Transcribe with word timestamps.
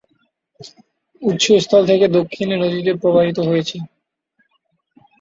উৎস 1.21 1.45
স্থল 1.63 1.81
থেকে 1.89 2.05
দক্ষিণে 2.17 2.55
নদীটি 2.57 2.91
প্রবাহিত 3.01 3.37
হয়েছে। 3.49 3.77